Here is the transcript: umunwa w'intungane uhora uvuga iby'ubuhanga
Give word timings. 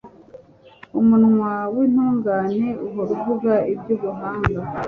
umunwa 0.99 1.51
w'intungane 1.75 2.67
uhora 2.85 3.11
uvuga 3.15 3.53
iby'ubuhanga 3.73 4.59